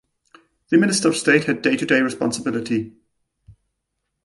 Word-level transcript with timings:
The 0.69 0.79
Minister 0.79 1.09
of 1.09 1.15
State 1.15 1.43
had 1.43 1.61
day-to-day 1.61 2.01
responsibility. 2.01 2.95